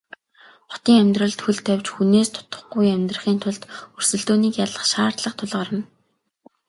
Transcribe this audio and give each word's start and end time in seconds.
Хотын 0.71 0.95
амьдралд 1.03 1.39
хөл 1.43 1.57
тавьж 1.67 1.87
хүнээс 1.91 2.29
дутахгүй 2.35 2.87
амьдрахын 2.95 3.37
тулд 3.41 3.63
өрсөлдөөнийг 3.97 4.55
ялах 4.65 4.83
шаардлага 4.91 5.37
тулгарна. 5.37 5.81